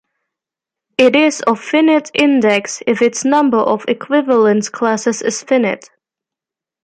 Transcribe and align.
It 0.97 1.15
is 1.15 1.41
of 1.41 1.59
finite 1.63 2.09
index 2.15 2.81
if 2.87 3.03
its 3.03 3.23
number 3.23 3.59
of 3.59 3.85
equivalence-classes 3.87 5.21
is 5.21 5.43
finite. 5.43 5.91